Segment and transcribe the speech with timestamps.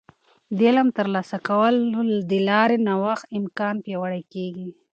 [0.55, 4.69] د علم د ترلاسه کولو د لارې د نوښت امکان پیاوړی کیږي.